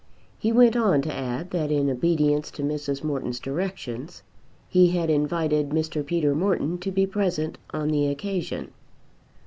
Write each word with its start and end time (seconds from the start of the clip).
He 0.39 0.51
went 0.51 0.75
on 0.75 1.03
to 1.03 1.13
add 1.13 1.51
that 1.51 1.69
in 1.71 1.87
obedience 1.87 2.49
to 2.49 2.63
Mrs. 2.63 3.03
Morton's 3.03 3.39
directions 3.39 4.23
he 4.67 4.87
had 4.97 5.11
invited 5.11 5.69
Mr. 5.69 6.03
Peter 6.03 6.33
Morton 6.33 6.79
to 6.79 6.89
be 6.91 7.05
present 7.05 7.59
on 7.71 7.89
the 7.89 8.07
occasion. 8.07 8.71